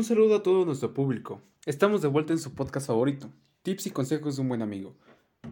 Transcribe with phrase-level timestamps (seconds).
[0.00, 1.42] Un saludo a todo nuestro público.
[1.66, 3.30] Estamos de vuelta en su podcast favorito,
[3.60, 4.96] Tips y Consejos de un Buen Amigo.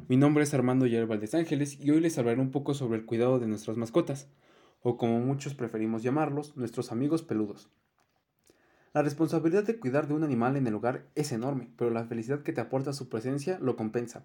[0.09, 3.05] Mi nombre es Armando Yerbal de Ángeles y hoy les hablaré un poco sobre el
[3.05, 4.27] cuidado de nuestras mascotas,
[4.81, 7.69] o como muchos preferimos llamarlos, nuestros amigos peludos.
[8.95, 12.43] La responsabilidad de cuidar de un animal en el hogar es enorme, pero la felicidad
[12.43, 14.25] que te aporta su presencia lo compensa.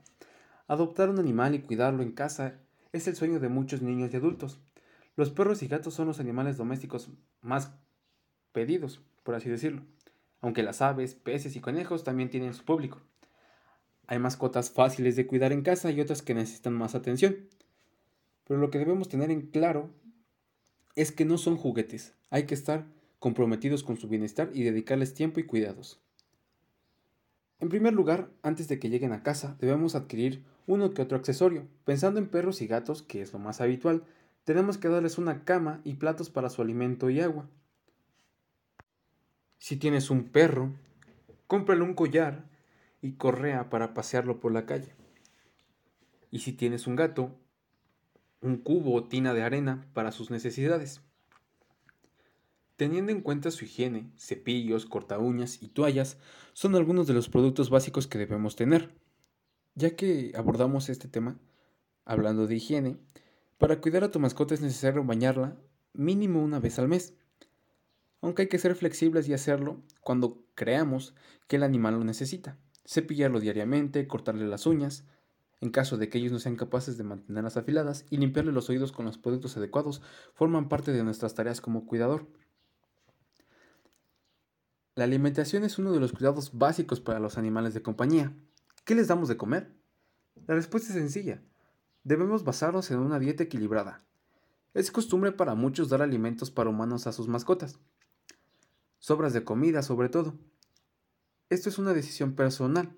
[0.69, 2.61] Adoptar un animal y cuidarlo en casa
[2.93, 4.61] es el sueño de muchos niños y adultos.
[5.17, 7.73] Los perros y gatos son los animales domésticos más
[8.53, 9.81] pedidos, por así decirlo,
[10.43, 12.99] aunque las aves, peces y conejos también tienen su público.
[14.07, 17.37] Hay mascotas fáciles de cuidar en casa y otras que necesitan más atención.
[18.45, 19.89] Pero lo que debemos tener en claro
[20.95, 22.85] es que no son juguetes, hay que estar
[23.19, 26.01] comprometidos con su bienestar y dedicarles tiempo y cuidados.
[27.61, 31.69] En primer lugar, antes de que lleguen a casa, debemos adquirir uno que otro accesorio.
[31.85, 34.03] Pensando en perros y gatos, que es lo más habitual,
[34.43, 37.47] tenemos que darles una cama y platos para su alimento y agua.
[39.63, 40.73] Si tienes un perro,
[41.47, 42.43] cómprale un collar
[43.01, 44.93] y correa para pasearlo por la calle.
[46.31, 47.31] Y si tienes un gato,
[48.41, 50.99] un cubo o tina de arena para sus necesidades.
[52.75, 56.17] Teniendo en cuenta su higiene, cepillos, corta uñas y toallas
[56.51, 58.93] son algunos de los productos básicos que debemos tener.
[59.75, 61.39] Ya que abordamos este tema,
[62.03, 62.97] hablando de higiene,
[63.59, 65.55] para cuidar a tu mascota es necesario bañarla
[65.93, 67.13] mínimo una vez al mes
[68.23, 71.13] aunque hay que ser flexibles y hacerlo cuando creamos
[71.47, 72.57] que el animal lo necesita.
[72.87, 75.03] Cepillarlo diariamente, cortarle las uñas,
[75.59, 78.93] en caso de que ellos no sean capaces de mantenerlas afiladas, y limpiarle los oídos
[78.93, 80.01] con los productos adecuados,
[80.33, 82.25] forman parte de nuestras tareas como cuidador.
[84.95, 88.33] La alimentación es uno de los cuidados básicos para los animales de compañía.
[88.85, 89.69] ¿Qué les damos de comer?
[90.47, 91.41] La respuesta es sencilla.
[92.05, 94.01] Debemos basarnos en una dieta equilibrada.
[94.73, 97.79] Es costumbre para muchos dar alimentos para humanos a sus mascotas,
[99.03, 100.33] sobras de comida sobre todo.
[101.49, 102.95] Esto es una decisión personal,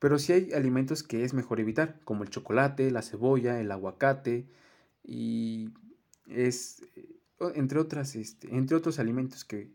[0.00, 4.48] pero si hay alimentos que es mejor evitar, como el chocolate, la cebolla, el aguacate
[5.04, 5.72] y
[6.26, 6.82] es
[7.54, 9.70] entre otras este, entre otros alimentos que,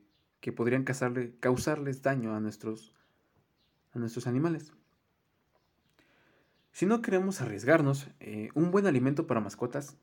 [0.58, 2.94] podrían causarles daño a nuestros
[3.94, 4.74] a nuestros animales.
[6.74, 9.96] Si no queremos arriesgarnos, eh, un buen alimento para mascotas,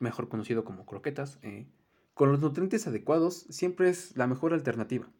[0.00, 1.66] mejor conocido como croquetas, eh,
[2.14, 5.10] con los nutrientes adecuados siempre es la mejor alternativa.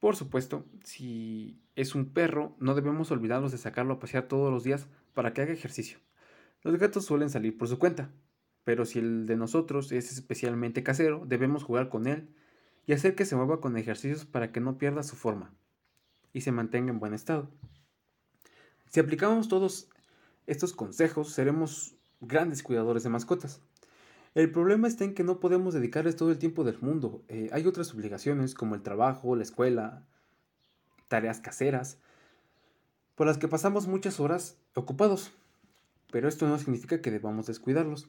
[0.00, 4.62] Por supuesto, si es un perro, no debemos olvidarnos de sacarlo a pasear todos los
[4.62, 5.98] días para que haga ejercicio.
[6.62, 8.12] Los gatos suelen salir por su cuenta,
[8.64, 12.28] pero si el de nosotros es especialmente casero, debemos jugar con él
[12.86, 15.54] y hacer que se mueva con ejercicios para que no pierda su forma
[16.32, 17.50] y se mantenga en buen estado.
[18.90, 19.88] Si aplicamos todos
[20.46, 23.60] estos consejos, seremos grandes cuidadores de mascotas.
[24.34, 27.22] El problema está en que no podemos dedicarles todo el tiempo del mundo.
[27.28, 30.04] Eh, hay otras obligaciones como el trabajo, la escuela,
[31.08, 31.98] tareas caseras,
[33.14, 35.32] por las que pasamos muchas horas ocupados.
[36.10, 38.08] Pero esto no significa que debamos descuidarlos.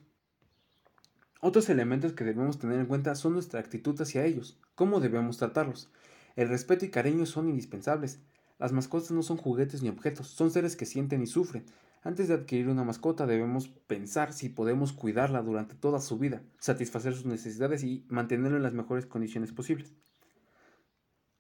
[1.42, 5.90] Otros elementos que debemos tener en cuenta son nuestra actitud hacia ellos, cómo debemos tratarlos.
[6.36, 8.20] El respeto y cariño son indispensables.
[8.60, 11.66] Las mascotas no son juguetes ni objetos, son seres que sienten y sufren.
[12.02, 17.14] Antes de adquirir una mascota debemos pensar si podemos cuidarla durante toda su vida, satisfacer
[17.14, 19.94] sus necesidades y mantenerlo en las mejores condiciones posibles.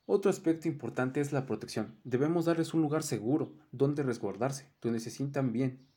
[0.05, 1.95] Otro aspecto importante es la protección.
[2.03, 5.87] Debemos darles un lugar seguro donde resguardarse, donde se sientan bien,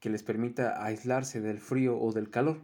[0.00, 2.62] que les permita aislarse del frío o del calor.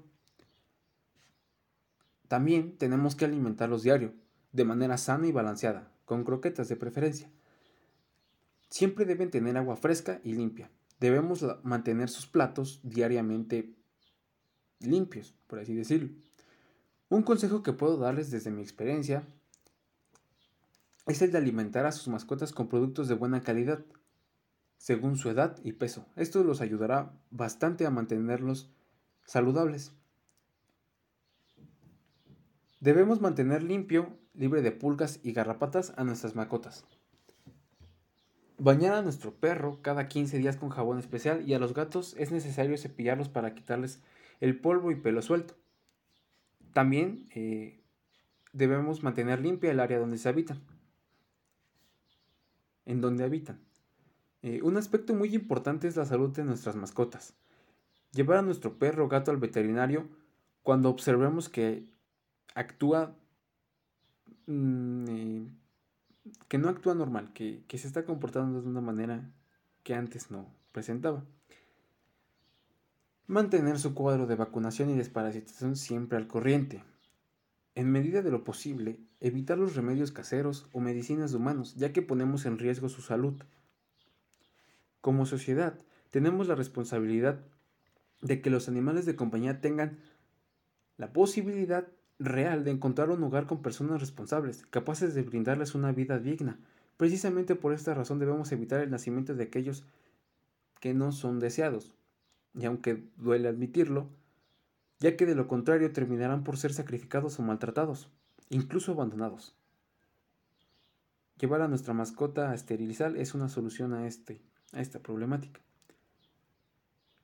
[2.27, 4.15] También tenemos que alimentarlos diario,
[4.53, 7.31] de manera sana y balanceada, con croquetas de preferencia.
[8.68, 10.70] Siempre deben tener agua fresca y limpia.
[11.00, 13.74] Debemos mantener sus platos diariamente
[14.80, 16.10] limpios, por así decirlo.
[17.08, 19.24] Un consejo que puedo darles desde mi experiencia
[21.06, 23.84] es el de alimentar a sus mascotas con productos de buena calidad,
[24.76, 26.06] según su edad y peso.
[26.16, 28.71] Esto los ayudará bastante a mantenerlos
[29.24, 29.92] saludables.
[32.80, 36.84] Debemos mantener limpio, libre de pulgas y garrapatas a nuestras mascotas.
[38.59, 42.33] Bañar a nuestro perro cada 15 días con jabón especial y a los gatos es
[42.33, 44.03] necesario cepillarlos para quitarles
[44.41, 45.55] el polvo y pelo suelto.
[46.72, 47.81] También eh,
[48.53, 50.60] debemos mantener limpia el área donde se habitan.
[52.84, 53.60] En donde habitan.
[54.43, 57.34] Eh, un aspecto muy importante es la salud de nuestras mascotas.
[58.13, 60.09] Llevar a nuestro perro o gato al veterinario
[60.65, 61.84] cuando observemos que
[62.57, 63.15] actúa
[64.47, 65.49] mm, eh,
[66.48, 69.30] que no actúa normal, que, se está comportando de una manera
[69.83, 71.25] que antes no presentaba.
[73.27, 76.83] Mantener su cuadro de vacunación y desparasitación siempre al corriente.
[77.75, 82.03] en medida de lo posible, evitar los remedios caseros o medicinas de humanos, ya que
[82.03, 83.41] ponemos en riesgo su salud.
[85.01, 85.78] Como sociedad,
[86.10, 87.39] tenemos la responsabilidad
[88.21, 90.01] de que los animales de compañía tengan
[90.97, 91.86] la posibilidad
[92.18, 96.59] real de encontrar un hogar con personas responsables, capaces de brindarles una vida digna.
[96.97, 99.84] Precisamente por esta razón debemos evitar el nacimiento de aquellos
[100.80, 101.94] que no son deseados.
[102.54, 104.09] Y aunque duele admitirlo,
[104.98, 108.09] ya que de lo contrario terminarán por ser sacrificados o maltratados,
[108.50, 109.54] incluso abandonados.
[111.38, 114.41] Llevar a nuestra mascota a esterilizar es una solución a, este,
[114.72, 115.60] a esta problemática.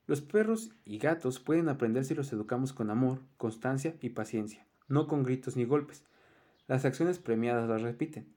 [0.06, 5.06] Los perros y gatos pueden aprender si los educamos con amor, constancia y paciencia, no
[5.06, 6.04] con gritos ni golpes.
[6.66, 8.34] Las acciones premiadas las repiten.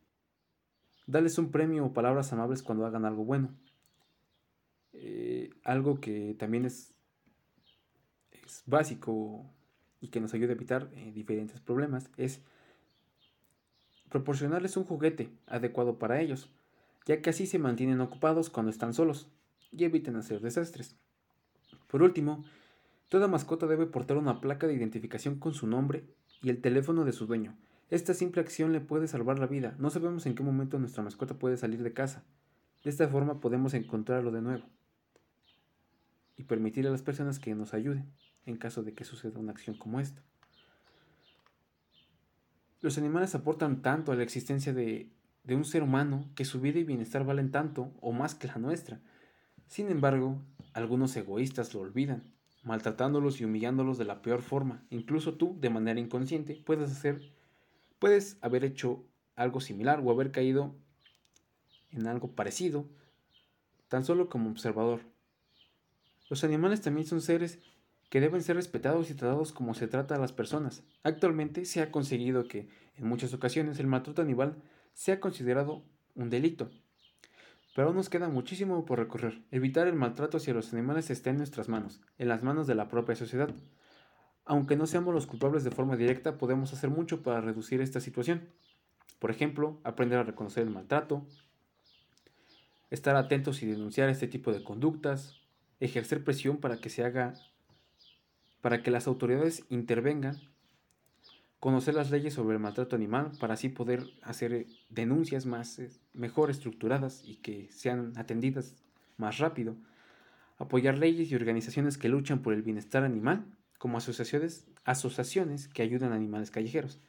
[1.06, 3.50] Dales un premio o palabras amables cuando hagan algo bueno.
[4.94, 6.94] Eh, algo que también es
[8.66, 9.46] básico
[10.02, 12.42] y que nos ayuda a evitar eh, diferentes problemas es
[14.10, 16.50] proporcionarles un juguete adecuado para ellos,
[17.06, 19.28] ya que así se mantienen ocupados cuando están solos
[19.72, 20.96] y eviten hacer desastres.
[21.88, 22.46] Por último,
[23.09, 26.06] toda mascota debe portar una placa de identificación con su nombre
[26.42, 27.57] y el teléfono de su dueño.
[27.89, 29.75] Esta simple acción le puede salvar la vida.
[29.80, 32.25] No sabemos en qué momento nuestra mascota puede salir de casa.
[32.83, 34.65] De esta forma podemos encontrarlo de nuevo
[36.36, 38.12] y permitir a las personas que nos ayuden
[38.45, 40.21] en caso de que suceda una acción como esta.
[42.81, 45.10] Los animales aportan tanto a la existencia de,
[45.44, 48.57] de un ser humano que su vida y bienestar valen tanto o más que la
[48.57, 49.01] nuestra.
[49.65, 50.42] Sin embargo,
[50.74, 52.24] algunos egoístas lo olvidan,
[52.63, 54.86] maltratándolos y humillándolos de la peor forma.
[54.89, 57.31] Incluso tú, de manera inconsciente, puedes hacer,
[58.00, 59.06] puedes haber hecho
[59.36, 60.75] algo similar o haber caído
[61.92, 62.89] en algo parecido,
[63.88, 65.01] tan solo como observador.
[66.30, 67.59] Los animales también son seres
[68.09, 70.83] que deben ser respetados y tratados como se trata a las personas.
[71.03, 74.62] Actualmente se ha conseguido que, en muchas ocasiones, el maltrato animal
[74.94, 75.83] sea considerado
[76.15, 76.69] un delito.
[77.77, 79.44] Pero aún nos queda muchísimo por recorrer.
[79.51, 82.88] Evitar el maltrato hacia los animales está en nuestras manos, en las manos de la
[82.88, 83.53] propia sociedad.
[84.45, 88.50] Aunque no seamos los culpables de forma directa, podemos hacer mucho para reducir esta situación.
[89.19, 91.27] Por ejemplo, aprender a reconocer el maltrato,
[92.89, 95.39] estar atentos y denunciar este tipo de conductas,
[95.79, 97.35] ejercer presión para que se haga
[98.62, 100.47] para que las autoridades intervengan,
[101.59, 106.50] conocer las leyes sobre el maltrato animal para así poder hacer denuncias más eh, mejor
[106.50, 108.75] estructuradas y que sean atendidas
[109.18, 109.75] más rápido,
[110.57, 113.45] apoyar leyes y organizaciones que luchan por el bienestar animal,
[113.80, 117.00] como asociaciones, asociaciones que ayudan a animales callejeros,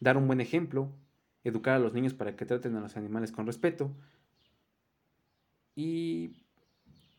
[0.00, 0.92] dar un buen ejemplo,
[1.44, 3.92] educar a los niños para que traten a los animales con respeto.
[5.74, 6.44] Y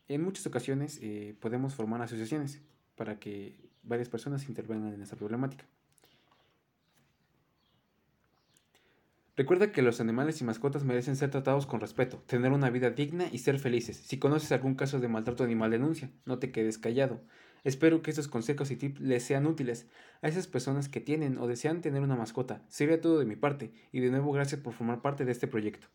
[0.08, 2.60] en muchas ocasiones eh, podemos formar asociaciones
[2.94, 5.66] para que varias personas intervengan en esta problemática.
[9.40, 13.24] Recuerda que los animales y mascotas merecen ser tratados con respeto, tener una vida digna
[13.32, 13.96] y ser felices.
[13.96, 17.22] Si conoces algún caso de maltrato animal, denuncia, no te quedes callado.
[17.64, 19.88] Espero que estos consejos y tips les sean útiles
[20.20, 22.66] a esas personas que tienen o desean tener una mascota.
[22.68, 25.88] Sería todo de mi parte y de nuevo gracias por formar parte de este proyecto.